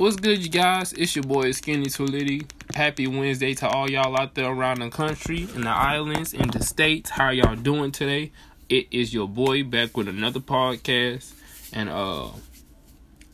[0.00, 0.94] What's good, you guys?
[0.94, 2.50] It's your boy Skinny Tulity.
[2.74, 6.64] Happy Wednesday to all y'all out there around the country, in the islands, in the
[6.64, 7.10] states.
[7.10, 8.32] How y'all doing today?
[8.70, 11.34] It is your boy back with another podcast,
[11.74, 12.28] and uh,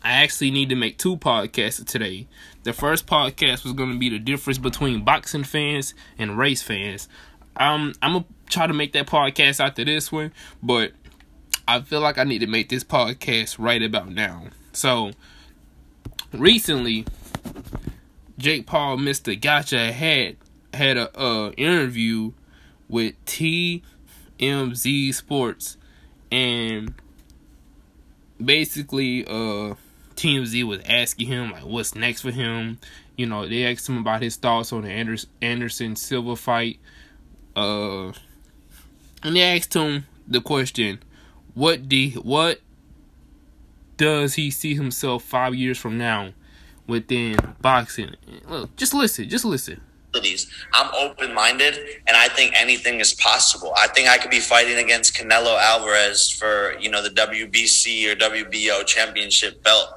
[0.03, 2.27] I actually need to make two podcasts today.
[2.65, 7.09] The first podcast was to be the difference between boxing fans and race fans.
[7.57, 10.91] Um, I'm gonna try to make that podcast after this one, but
[11.69, 14.47] I feel like I need to make this podcast right about now.
[14.73, 15.13] So
[16.39, 17.07] recently,
[18.39, 19.41] Jake Paul, Mr.
[19.41, 20.37] Gotcha, had
[20.75, 22.33] had a uh, interview
[22.89, 25.77] with TMZ Sports,
[26.31, 26.95] and
[28.43, 29.75] basically, uh,
[30.17, 32.79] TMZ was asking him like, what's next for him.
[33.17, 36.79] You know, they asked him about his thoughts on the Anderson, Anderson Silva fight.
[37.55, 38.13] Uh,
[39.23, 40.99] and they asked him the question,
[41.55, 42.61] what do what
[43.97, 46.33] does he see himself five years from now
[46.87, 48.15] within boxing?
[48.49, 49.81] Look, just listen, just listen.
[50.73, 53.75] I'm open minded and I think anything is possible.
[53.77, 58.17] I think I could be fighting against Canelo Alvarez for, you know, the WBC or
[58.17, 59.89] WBO championship belt.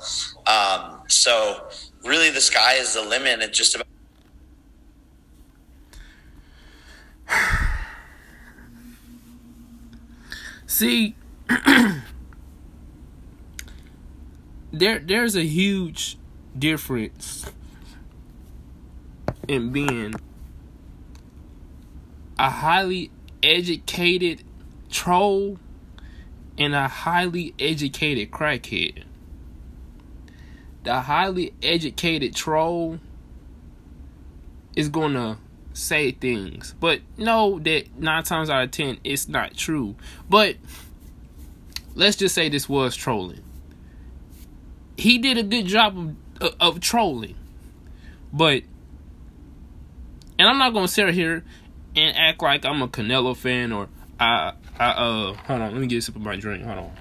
[0.46, 1.70] Um, so
[2.04, 3.40] really the sky is the limit.
[3.42, 3.88] It's just about
[10.68, 11.16] See
[14.80, 16.18] there there's a huge
[16.58, 17.46] difference
[19.48, 20.14] in being
[22.38, 23.12] a highly
[23.44, 24.44] educated
[24.90, 25.60] troll
[26.58, 29.04] and a highly educated crackhead.
[30.84, 33.00] The highly educated troll
[34.76, 35.40] is gonna
[35.74, 39.96] say things, but know that nine times out of ten it's not true.
[40.30, 40.56] But
[41.96, 43.44] let's just say this was trolling
[45.00, 47.36] he did a good job of, of trolling.
[48.34, 48.64] But,
[50.38, 51.46] and I'm not gonna sit here
[51.96, 53.88] and act like I'm a Canelo fan or
[54.20, 56.66] I, I uh, hold on, let me get a sip of my drink.
[56.66, 56.92] Hold on.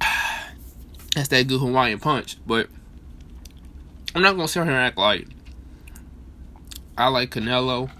[1.14, 2.68] That's that good Hawaiian punch, but
[4.14, 5.26] I'm not gonna sit here and act like
[6.96, 7.90] I like Canelo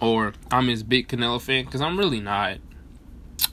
[0.00, 2.58] or I'm his big Canelo fan because I'm really not.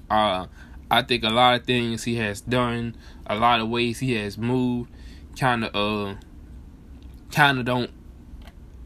[0.09, 0.47] Uh,
[0.91, 2.95] I think a lot of things he has done,
[3.27, 4.91] a lot of ways he has moved,
[5.37, 6.15] kind of uh,
[7.31, 7.91] kind of don't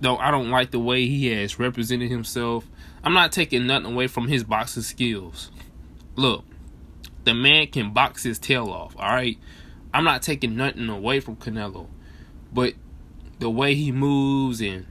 [0.02, 2.68] don't I don't like the way he has represented himself.
[3.04, 5.52] I'm not taking nothing away from his boxing skills.
[6.16, 6.46] Look,
[7.24, 8.96] the man can box his tail off.
[8.98, 9.38] All right,
[9.94, 11.88] I'm not taking nothing away from Canelo,
[12.52, 12.74] but
[13.40, 14.86] the way he moves and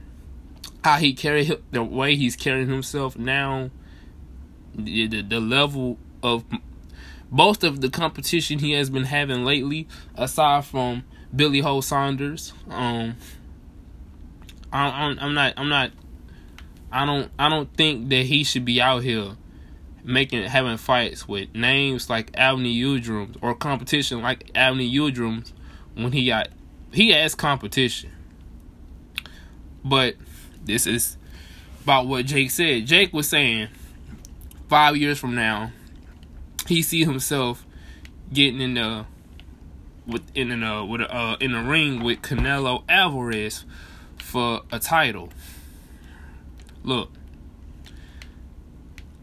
[0.83, 3.69] how he carry the way he's carrying himself now,
[4.75, 6.43] the, the, the level of
[7.33, 11.03] most of the competition he has been having lately, aside from
[11.35, 13.15] Billy Ho Saunders, um,
[14.71, 15.91] I, am not, I'm not,
[16.91, 19.35] I don't, I don't think that he should be out here
[20.03, 25.49] making having fights with names like Avni Udrum or competition like Avni Udrum
[25.95, 26.49] when he got
[26.91, 28.11] he has competition.
[29.83, 30.15] But
[30.63, 31.17] this is
[31.83, 32.85] about what Jake said.
[32.85, 33.69] Jake was saying
[34.69, 35.71] five years from now,
[36.67, 37.65] he see himself
[38.31, 39.05] getting in the
[40.05, 43.65] with in a with a, uh, in a ring with Canelo Alvarez
[44.17, 45.29] for a title.
[46.83, 47.11] Look,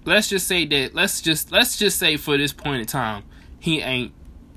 [0.04, 3.24] let's just say that let's just let's just say for this point in time
[3.58, 4.12] he ain't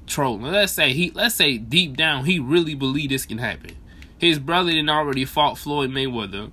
[0.07, 0.44] trolling.
[0.44, 3.77] Let's say he let's say deep down he really believe this can happen.
[4.17, 6.51] His brother didn't already fought Floyd Mayweather.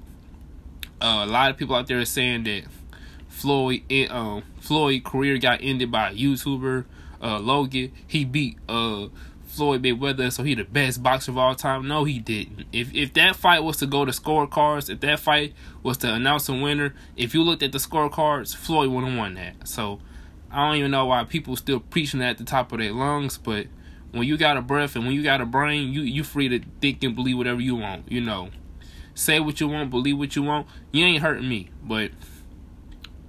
[1.01, 2.65] Uh, a lot of people out there are saying that
[3.41, 6.85] Floyd um Floyd career got ended by a YouTuber,
[7.23, 7.93] uh Logan.
[8.07, 9.07] He beat uh
[9.47, 11.89] Floyd Mayweather, so he the best boxer of all time.
[11.89, 12.67] No, he didn't.
[12.71, 16.49] If if that fight was to go to scorecards, if that fight was to announce
[16.51, 19.67] a winner, if you looked at the scorecards, Floyd would have won that.
[19.67, 20.01] So
[20.51, 23.39] I don't even know why people still preaching that at the top of their lungs,
[23.39, 23.69] but
[24.13, 26.61] when you got a breath and when you got a brain, you you free to
[26.81, 28.11] think and believe whatever you want.
[28.13, 28.51] You know,
[29.15, 30.67] say what you want, believe what you want.
[30.93, 32.11] You ain't hurting me, but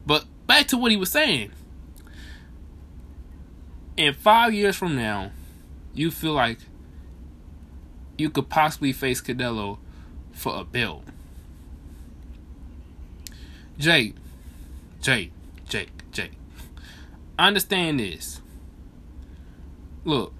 [0.06, 1.52] but back to what he was saying.
[3.98, 5.32] In five years from now,
[5.94, 6.60] you feel like
[8.18, 9.78] you could possibly face Canelo
[10.32, 11.04] for a belt.
[13.78, 14.16] Jake,
[15.02, 15.32] Jake,
[15.68, 16.34] Jake, Jake.
[17.38, 18.42] Understand this.
[20.04, 20.34] Look,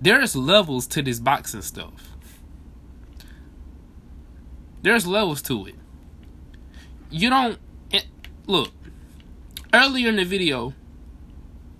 [0.00, 1.92] there's levels to this boxing stuff.
[4.82, 5.76] There's levels to it.
[7.10, 7.58] You don't
[8.46, 8.72] look,
[9.72, 10.74] earlier in the video,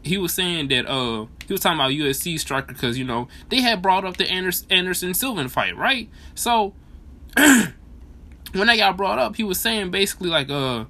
[0.03, 3.61] he was saying that uh he was talking about UFC striker because you know they
[3.61, 6.09] had brought up the Anderson, Anderson Silva fight, right?
[6.35, 6.75] So
[7.37, 10.87] when they got brought up, he was saying basically like uh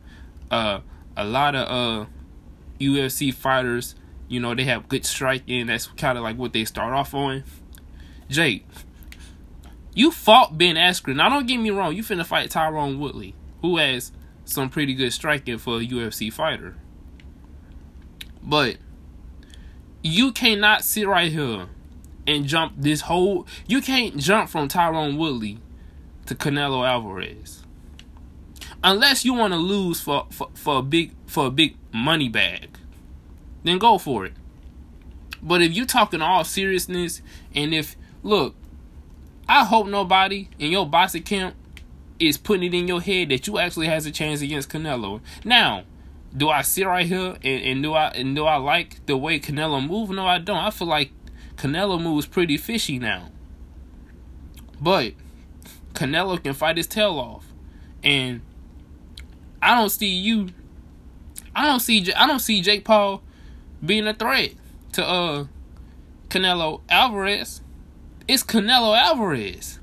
[0.50, 0.80] uh
[1.16, 2.06] a lot of uh
[2.80, 3.94] UFC fighters,
[4.28, 5.66] you know, they have good striking.
[5.66, 7.44] That's kind of like what they start off on.
[8.28, 8.66] Jake,
[9.94, 11.16] you fought Ben Askren.
[11.16, 14.10] Now don't get me wrong, you finna fight Tyrone Woodley, who has
[14.44, 16.76] some pretty good striking for a UFC fighter.
[18.42, 18.76] But
[20.02, 21.66] you cannot sit right here
[22.26, 23.46] and jump this whole.
[23.66, 25.58] You can't jump from Tyrone Woodley
[26.26, 27.62] to Canelo Alvarez,
[28.82, 32.78] unless you want to lose for, for for a big for a big money bag.
[33.64, 34.32] Then go for it.
[35.40, 37.22] But if you talking all seriousness,
[37.54, 38.54] and if look,
[39.48, 41.54] I hope nobody in your boxing camp
[42.22, 45.20] is putting it in your head that you actually has a chance against Canelo.
[45.44, 45.84] Now,
[46.36, 49.38] do I sit right here and, and do I and do I like the way
[49.38, 50.10] Canelo move?
[50.10, 50.56] No, I don't.
[50.56, 51.12] I feel like
[51.56, 53.30] Canelo moves pretty fishy now.
[54.80, 55.12] But
[55.94, 57.44] Canelo can fight his tail off,
[58.02, 58.40] and
[59.60, 60.48] I don't see you.
[61.54, 62.12] I don't see.
[62.14, 63.22] I don't see Jake Paul
[63.84, 64.52] being a threat
[64.92, 65.46] to uh
[66.28, 67.60] Canelo Alvarez.
[68.26, 69.80] It's Canelo Alvarez.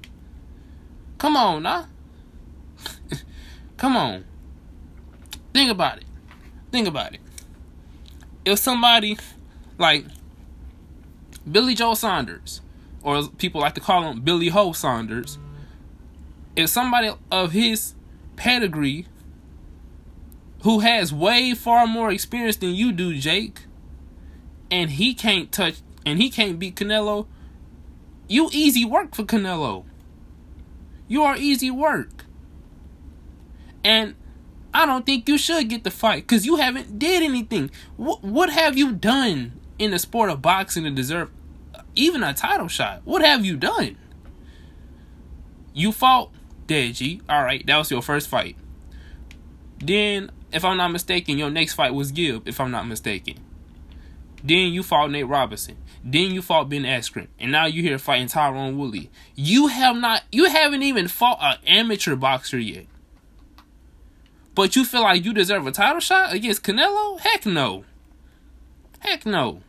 [1.20, 1.88] Come on, now.
[3.80, 4.26] Come on.
[5.54, 6.06] Think about it.
[6.70, 7.22] Think about it.
[8.44, 9.18] If somebody
[9.78, 10.06] like
[11.50, 12.60] Billy Joe Saunders,
[13.02, 15.40] or people like to call him Billy Ho Saunders,
[16.58, 17.96] if somebody of his
[18.36, 19.08] pedigree
[20.64, 23.62] who has way far more experience than you do, Jake,
[24.70, 25.76] and he can't touch
[26.06, 27.28] and he can't beat Canelo,
[28.28, 29.86] you easy work for Canelo.
[31.08, 32.26] You are easy work.
[33.84, 34.16] And
[34.74, 37.72] I don't think you should get the fight because you haven't did anything.
[37.98, 41.30] What what have you done in the sport of boxing to deserve
[41.74, 43.02] uh, even a title shot?
[43.06, 43.98] What have you done?
[45.74, 46.32] You fought
[46.68, 47.22] Deji.
[47.30, 48.56] All right, that was your first fight.
[49.80, 52.48] Then, if I'm not mistaken, your next fight was Gib.
[52.48, 53.36] If I'm not mistaken.
[54.44, 55.78] Then you fought Nate Robinson.
[56.04, 59.10] Then you fought Ben Askren, and now you're here fighting Tyrone Woodley.
[59.36, 62.86] You have not, you haven't even fought an amateur boxer yet.
[64.56, 67.20] But you feel like you deserve a title shot against Canelo?
[67.20, 67.86] Heck no.
[69.00, 69.62] Heck no.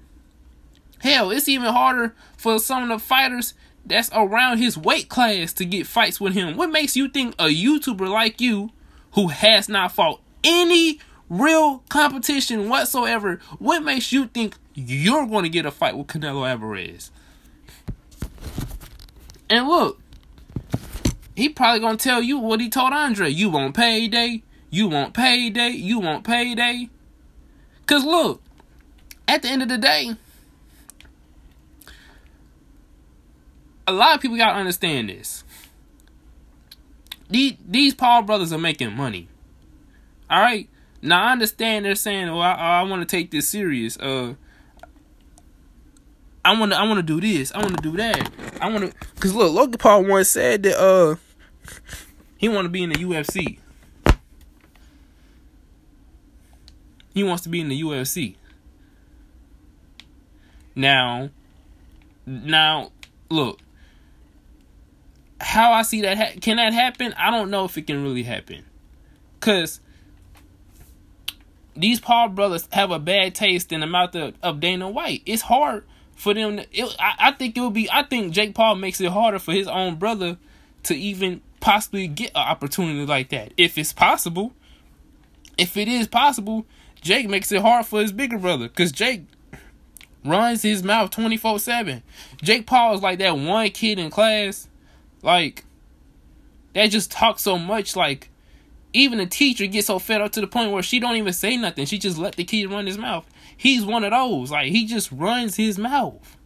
[1.01, 3.55] Hell, it's even harder for some of the fighters
[3.87, 6.57] that's around his weight class to get fights with him.
[6.57, 8.71] What makes you think a YouTuber like you,
[9.13, 15.49] who has not fought any real competition whatsoever, what makes you think you're going to
[15.49, 17.11] get a fight with Canelo Alvarez?
[19.49, 20.01] And look,
[21.35, 23.31] he probably going to tell you what he told Andre.
[23.31, 26.89] You want payday, you want payday, you want payday.
[27.81, 28.43] Because look,
[29.27, 30.15] at the end of the day,
[33.87, 35.45] a lot of people got to understand this.
[37.29, 39.29] These, these Paul brothers are making money.
[40.29, 40.69] All right?
[41.03, 43.97] Now I understand they're saying, "Well, I, I want to take this serious.
[43.99, 44.35] Uh,
[46.45, 47.53] I want to, I want to do this.
[47.53, 48.31] I want to do that.
[48.61, 51.17] I want to." Cause look, Logan Paul once said that uh,
[52.37, 53.59] he want to be in the UFC.
[57.21, 58.37] He wants to be in the UFC.
[60.75, 61.29] Now,
[62.25, 62.93] now,
[63.29, 63.61] look.
[65.39, 67.13] How I see that ha- can that happen?
[67.19, 68.65] I don't know if it can really happen,
[69.41, 69.81] cause
[71.77, 75.21] these Paul brothers have a bad taste in the mouth of, of Dana White.
[75.27, 75.85] It's hard
[76.17, 76.57] for them.
[76.57, 77.91] To, it, I, I think it would be.
[77.91, 80.39] I think Jake Paul makes it harder for his own brother
[80.85, 84.55] to even possibly get an opportunity like that, if it's possible.
[85.59, 86.65] If it is possible,
[87.01, 89.25] Jake makes it hard for his bigger brother because Jake
[90.25, 92.03] runs his mouth 24 7.
[92.43, 94.69] Jake Paul is like that one kid in class,
[95.23, 95.65] like,
[96.75, 98.31] that just talks so much, like,
[98.93, 101.57] even the teacher gets so fed up to the point where she don't even say
[101.57, 101.87] nothing.
[101.87, 103.27] She just let the kid run his mouth.
[103.57, 104.51] He's one of those.
[104.51, 106.37] Like he just runs his mouth.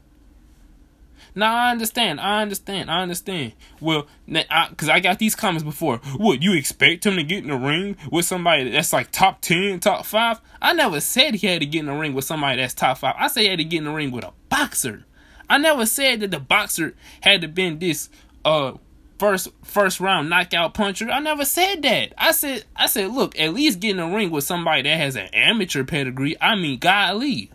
[1.34, 2.20] Now I understand.
[2.20, 2.90] I understand.
[2.90, 3.52] I understand.
[3.80, 5.98] Well, because I, I, got these comments before.
[6.16, 9.80] What you expect him to get in the ring with somebody that's like top ten,
[9.80, 10.40] top five?
[10.62, 13.16] I never said he had to get in the ring with somebody that's top five.
[13.18, 15.04] I said he had to get in the ring with a boxer.
[15.48, 18.08] I never said that the boxer had to been this
[18.44, 18.72] uh
[19.18, 21.10] first first round knockout puncher.
[21.10, 22.12] I never said that.
[22.16, 25.16] I said I said look, at least get in the ring with somebody that has
[25.16, 26.36] an amateur pedigree.
[26.40, 27.50] I mean, golly.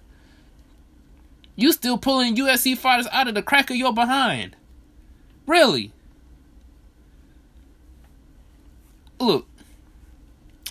[1.60, 4.56] You still pulling UFC fighters out of the crack of your behind.
[5.46, 5.92] Really?
[9.20, 9.46] Look,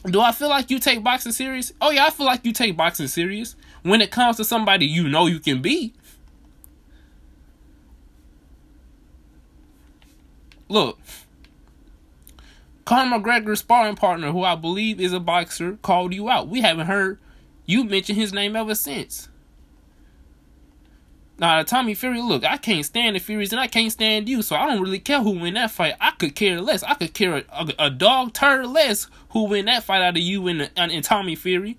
[0.07, 1.75] do I feel like you take boxing serious?
[1.83, 3.55] Oh yeah, I feel like you take boxing serious.
[3.83, 5.95] when it comes to somebody you know you can beat.
[10.71, 10.99] Look,
[12.87, 16.49] Conor McGregor's sparring partner, who I believe is a boxer, called you out.
[16.49, 17.19] We haven't heard
[17.67, 19.29] you mention his name ever since.
[21.41, 24.57] Now, Tommy Fury, look, I can't stand the Furies and I can't stand you, so
[24.57, 25.95] I don't really care who win that fight.
[26.01, 26.83] I could care less.
[26.83, 30.23] I could care a, a, a dog turd less who win that fight out of
[30.23, 31.79] you and, and, and Tommy Fury.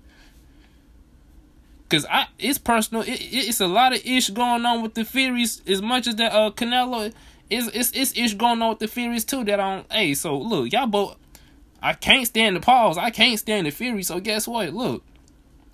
[1.90, 3.02] Cause I, it's personal.
[3.02, 5.60] It, it, it's a lot of ish going on with the Furies.
[5.66, 7.12] As much as that uh Canelo,
[7.50, 9.42] it's it's it's ish going on with the Furies too.
[9.42, 9.92] That I don't.
[9.92, 11.16] Hey, so look, y'all both.
[11.82, 12.96] I can't stand the Pauls.
[12.96, 14.04] I can't stand the Fury.
[14.04, 14.72] So guess what?
[14.72, 15.02] Look,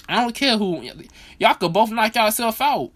[0.09, 0.88] I don't care who.
[1.38, 2.93] Y'all could both knock yourself out.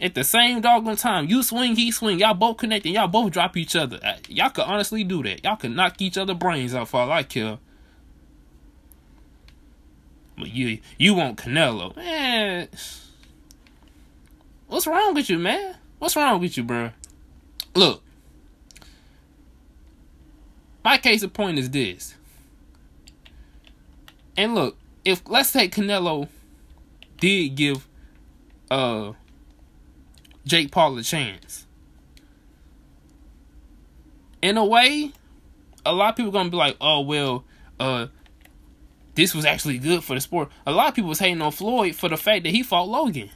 [0.00, 2.18] At the same doggone time, you swing, he swing.
[2.18, 4.00] Y'all both connect, and y'all both drop each other.
[4.28, 5.44] Y'all could honestly do that.
[5.44, 7.58] Y'all could knock each other brains out for all I care.
[10.36, 12.68] But you, you want Canelo, man?
[14.66, 15.76] What's wrong with you, man?
[16.00, 16.90] What's wrong with you, bro?
[17.74, 18.02] Look,
[20.84, 22.14] my case of point is this.
[24.36, 26.28] And look, if let's say Canelo
[27.18, 27.86] did give
[28.70, 29.12] uh
[30.46, 31.66] Jake Paul a chance.
[34.42, 35.12] In a way,
[35.86, 37.44] a lot of people gonna be like, "Oh well,
[37.80, 38.08] uh,
[39.14, 41.94] this was actually good for the sport." A lot of people was hating on Floyd
[41.94, 43.30] for the fact that he fought Logan.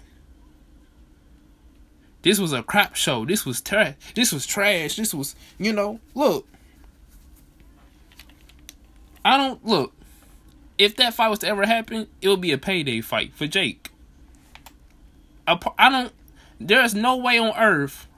[2.23, 3.25] This was a crap show.
[3.25, 3.95] This was trash.
[4.15, 4.97] This was trash.
[4.97, 6.47] This was, you know, look.
[9.25, 9.95] I don't look.
[10.77, 13.91] If that fight was to ever happen, it would be a payday fight for Jake.
[15.47, 16.13] I don't
[16.61, 18.09] there's no way on earth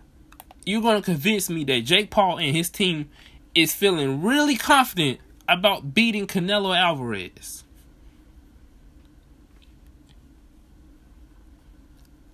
[0.65, 3.09] you're going to convince me that Jake Paul and his team
[3.55, 5.19] is feeling really confident
[5.49, 7.65] about beating Canelo Alvarez.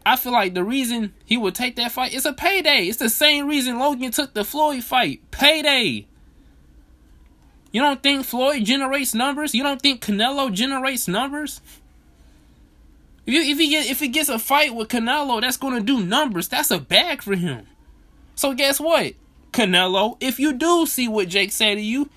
[0.04, 2.86] I feel like the reason he would take that fight is a payday.
[2.86, 5.20] It's the same reason Logan took the Floyd fight.
[5.32, 6.06] Payday.
[7.72, 9.54] You don't think Floyd generates numbers?
[9.54, 11.60] You don't think Canelo generates numbers?
[13.26, 16.00] If, you, if he get, if he gets a fight with Canelo, that's gonna do
[16.00, 16.48] numbers.
[16.48, 17.66] That's a bag for him.
[18.34, 19.14] So guess what,
[19.52, 20.16] Canelo?
[20.20, 22.08] If you do see what Jake said to you,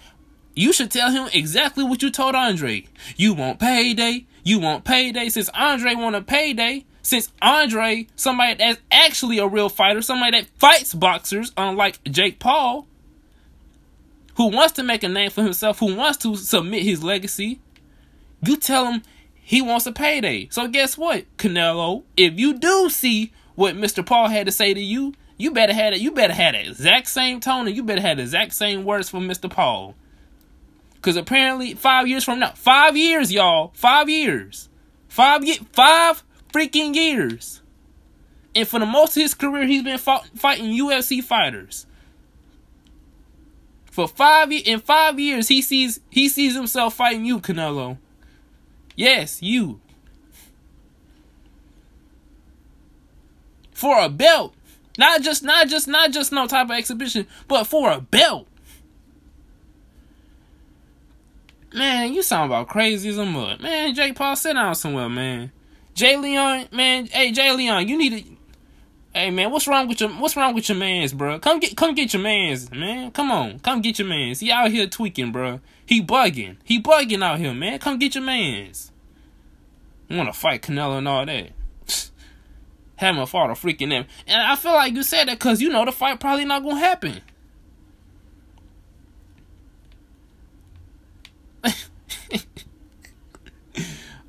[0.56, 2.86] you should tell him exactly what you told Andre.
[3.16, 4.26] You want payday.
[4.44, 5.30] You want payday.
[5.30, 10.50] Since Andre want a payday, since Andre, somebody that's actually a real fighter, somebody that
[10.58, 12.88] fights boxers, unlike Jake Paul,
[14.36, 17.60] who wants to make a name for himself, who wants to submit his legacy,
[18.44, 19.02] you tell him
[19.50, 20.48] he wants a payday.
[20.52, 22.04] So guess what, Canelo?
[22.16, 24.06] If you do see what Mr.
[24.06, 26.02] Paul had to say to you, you better have it.
[26.02, 29.10] You better have the exact same tone, and you better have the exact same words
[29.10, 29.50] from Mr.
[29.50, 29.96] Paul.
[31.02, 34.70] Cause apparently, five years from now, five years, y'all, five years,
[35.08, 37.64] five five freaking years,
[38.54, 41.88] and for the most of his career, he's been fought, fighting UFC fighters.
[43.90, 47.98] For five in five years, he sees he sees himself fighting you, Canelo.
[49.00, 49.80] Yes, you.
[53.72, 54.54] For a belt.
[54.98, 58.46] Not just not just not just no type of exhibition, but for a belt.
[61.74, 63.62] Man, you sound about crazy as a mud.
[63.62, 65.54] Man, Jake Paul, sit down somewhere, man.
[65.94, 68.32] Jay Leon, man, hey Jay Leon, you need to
[69.14, 71.40] Hey man, what's wrong with your what's wrong with your man's, bro?
[71.40, 73.12] Come get come get your man's, man.
[73.12, 74.42] Come on, come get your man's.
[74.42, 75.62] He out here tweaking, bro.
[75.90, 76.58] He bugging.
[76.64, 77.80] He bugging out here, man.
[77.80, 78.92] Come get your man's.
[80.08, 81.50] Want to fight Canelo and all that.
[82.98, 84.06] Haven't fought a freaking them.
[84.28, 86.78] And I feel like you said that because you know the fight probably not gonna
[86.78, 87.22] happen.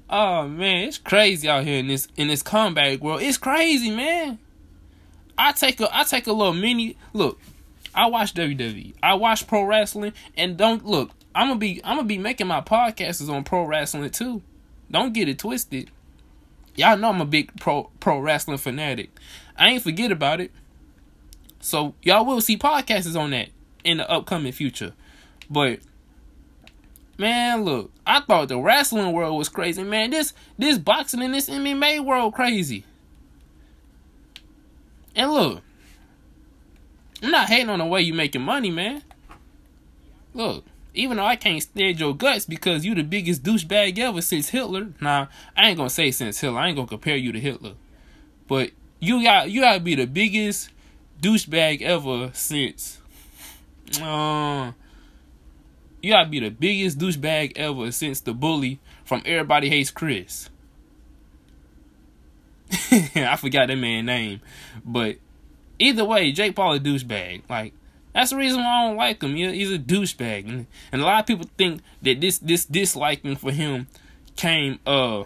[0.08, 3.20] oh man, it's crazy out here in this in this comeback world.
[3.20, 4.38] It's crazy, man.
[5.36, 7.38] I take a I take a little mini look.
[7.94, 8.94] I watch WWE.
[9.02, 11.10] I watch pro wrestling and don't look.
[11.34, 14.42] I'm gonna be I'm gonna be making my podcasts on pro wrestling too.
[14.90, 15.90] Don't get it twisted.
[16.74, 19.10] Y'all know I'm a big pro pro wrestling fanatic.
[19.56, 20.50] I ain't forget about it.
[21.60, 23.50] So y'all will see podcasts on that
[23.84, 24.94] in the upcoming future.
[25.48, 25.80] But
[27.18, 29.82] man, look, I thought the wrestling world was crazy.
[29.84, 32.84] Man, this this boxing and this MMA world crazy.
[35.14, 35.62] And look,
[37.22, 39.02] I'm not hating on the way you making money, man.
[40.32, 44.48] Look, even though I can't stand your guts because you the biggest douchebag ever since
[44.48, 44.88] Hitler.
[45.00, 46.58] Nah, I ain't gonna say since Hitler.
[46.58, 47.74] I ain't gonna compare you to Hitler.
[48.48, 50.70] But you got you gotta be the biggest
[51.20, 52.98] douchebag ever since.
[54.00, 54.72] Uh,
[56.02, 60.50] you gotta be the biggest douchebag ever since the bully from Everybody Hates Chris.
[62.92, 64.40] I forgot that man's name,
[64.84, 65.16] but
[65.78, 67.42] either way, Jake Paul a douchebag.
[67.48, 67.72] Like
[68.12, 69.34] that's the reason why I don't like him.
[69.34, 73.86] He's a douchebag, and, a lot of people think that this this disliking for him
[74.36, 75.24] came uh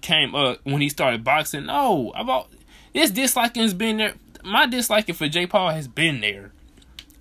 [0.00, 1.66] came uh when he started boxing.
[1.66, 2.48] No, about
[2.94, 4.14] this disliking has been there.
[4.44, 6.52] My disliking for Jake Paul has been there,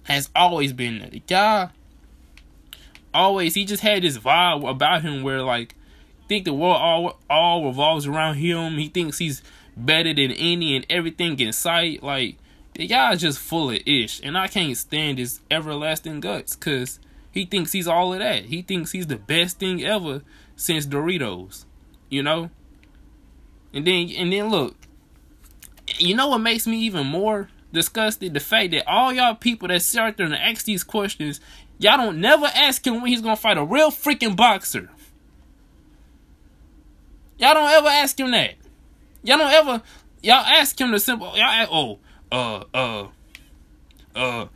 [0.04, 1.10] has always been there.
[1.10, 1.70] The guy
[3.14, 5.76] always he just had this vibe about him where like
[6.28, 8.78] think the world all all revolves around him.
[8.78, 9.44] He thinks he's
[9.76, 12.02] better than any and everything in sight.
[12.04, 12.38] Like
[12.88, 17.00] guy's just full of ish, and I can't stand his everlasting guts because
[17.32, 18.46] he thinks he's all of that.
[18.46, 20.22] He thinks he's the best thing ever
[20.56, 21.66] since Doritos,
[22.10, 22.50] you know.
[23.74, 24.76] And then and then look,
[25.98, 28.34] you know what makes me even more disgusted?
[28.34, 31.40] The fact that all y'all people that sit out there and ask these questions,
[31.78, 34.90] y'all don't never ask him when he's gonna fight a real freaking boxer.
[37.38, 38.56] Y'all don't ever ask him that.
[39.24, 39.82] Y'all don't ever
[40.22, 42.00] y'all ask him the simple y'all oh
[42.32, 43.08] uh uh
[44.16, 44.48] uh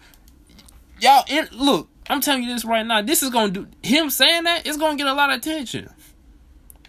[1.00, 3.02] y'all look i'm telling you this right now.
[3.02, 5.90] This is gonna do him saying that it's gonna get a lot of attention.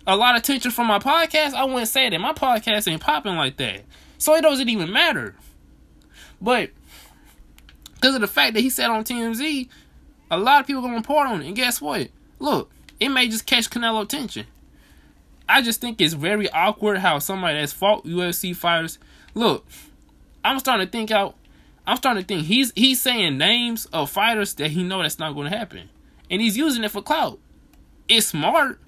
[0.06, 1.54] A lot of attention from my podcast.
[1.54, 2.18] I wouldn't say that.
[2.20, 3.82] My podcast ain't popping like that.
[4.18, 5.34] So it doesn't even matter.
[6.40, 6.70] But
[7.94, 9.68] because of the fact that he said on tmz
[10.30, 11.46] a lot of people gonna report on it.
[11.46, 12.08] And guess what?
[12.38, 14.46] Look it may just catch canelo attention.
[15.48, 18.98] I just think it's very awkward how somebody that's fought ufc fighters
[19.34, 19.66] look
[20.46, 21.34] I'm starting to think out.
[21.86, 25.34] I'm starting to think he's he's saying names of fighters that he know that's not
[25.34, 25.88] going to happen,
[26.30, 27.40] and he's using it for clout.
[28.08, 28.80] It's smart,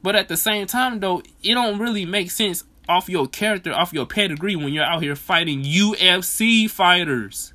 [0.00, 3.92] but at the same time though, it don't really make sense off your character, off
[3.92, 7.52] your pedigree when you're out here fighting UFC fighters.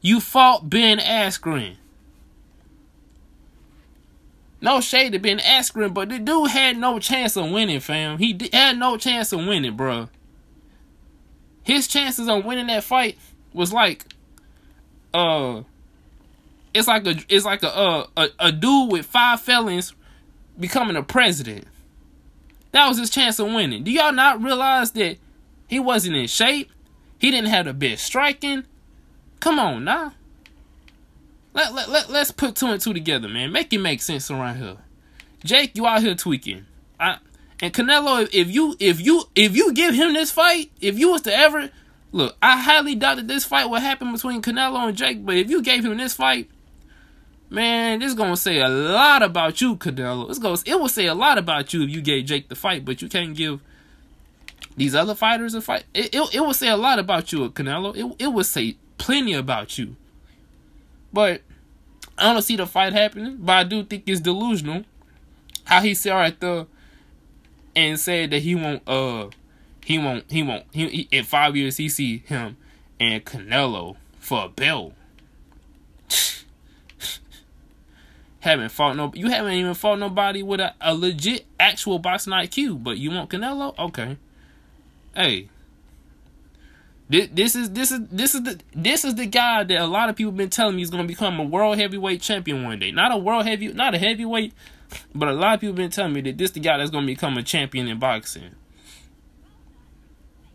[0.00, 1.76] You fought Ben Askren.
[4.62, 8.18] No shade to Ben Askren, but the dude had no chance of winning, fam.
[8.18, 10.08] He had no chance of winning, bro
[11.66, 13.18] his chances on winning that fight
[13.52, 14.04] was like
[15.12, 15.62] uh
[16.72, 19.94] it's like a it's like a uh, a, a dude with five felons
[20.58, 21.66] becoming a president.
[22.70, 23.82] That was his chance of winning.
[23.82, 25.16] Do y'all not realize that
[25.66, 26.70] he wasn't in shape?
[27.18, 28.64] He didn't have the best striking.
[29.40, 30.12] Come on now.
[31.52, 33.50] Let, let, let, let's put two and two together, man.
[33.50, 34.76] Make it make sense around here.
[35.42, 36.66] Jake, you out here tweaking.
[37.00, 37.18] I
[37.60, 41.22] and Canelo, if you if you if you give him this fight, if you was
[41.22, 41.70] to ever
[42.12, 45.24] look, I highly doubt that this fight would happen between Canelo and Jake.
[45.24, 46.50] But if you gave him this fight,
[47.48, 50.28] man, this is gonna say a lot about you, Canelo.
[50.28, 52.84] It's going it will say a lot about you if you gave Jake the fight,
[52.84, 53.60] but you can't give
[54.76, 55.84] these other fighters a fight.
[55.94, 57.96] It it, it will say a lot about you, Canelo.
[57.96, 59.96] It it will say plenty about you.
[61.10, 61.40] But
[62.18, 63.38] I don't see the fight happening.
[63.40, 64.84] But I do think it's delusional
[65.64, 66.66] how he said right there
[67.76, 69.28] and said that he won't uh
[69.84, 72.56] he won't he won't he, he in five years he see him
[72.98, 74.94] and Canelo for a belt.
[78.40, 82.82] haven't fought no you haven't even fought nobody with a, a legit actual boxing IQ,
[82.82, 83.78] but you want Canelo?
[83.78, 84.16] Okay.
[85.14, 85.48] Hey.
[87.08, 90.08] This, this is this is this is the this is the guy that a lot
[90.08, 92.90] of people been telling me is gonna become a world heavyweight champion one day.
[92.90, 94.52] Not a world heavy not a heavyweight
[95.14, 97.36] but a lot of people been telling me that this the guy that's gonna become
[97.36, 98.50] a champion in boxing.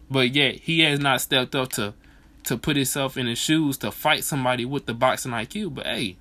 [0.10, 1.94] But yet he has not stepped up to
[2.44, 5.76] to put himself in his shoes to fight somebody with the boxing IQ.
[5.76, 6.18] But hey,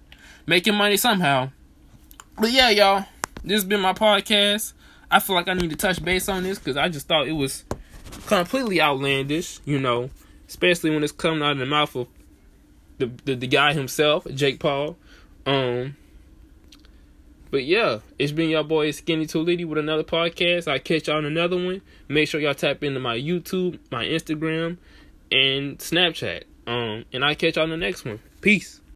[0.47, 1.51] making money somehow.
[2.39, 3.07] But yeah, y'all,
[3.43, 4.73] this has been my podcast.
[5.11, 7.33] I feel like I need to touch base on this because I just thought it
[7.33, 7.65] was
[8.27, 10.11] completely outlandish, you know,
[10.49, 12.07] especially when it's coming out of the mouth of
[12.99, 14.97] the the, the guy himself, Jake Paul.
[15.47, 15.97] Um,
[17.51, 20.71] but yeah, it's been your boy Skinny Toledo with another podcast.
[20.71, 21.83] I'll catch y'all on another one.
[22.09, 24.79] Make sure y'all tap into my YouTube, my Instagram,
[25.33, 26.45] and Snapchat.
[26.67, 28.21] Um, and I'll catch y'all on the next one.
[28.41, 28.80] Peace.